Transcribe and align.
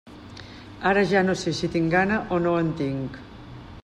Ara 0.91 1.03
ja 1.11 1.21
no 1.27 1.35
sé 1.41 1.53
si 1.57 1.69
tinc 1.75 1.93
gana 1.97 2.17
o 2.39 2.43
no 2.47 2.55
en 2.63 2.73
tinc. 2.81 3.21